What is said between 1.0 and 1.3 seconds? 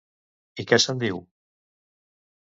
diu?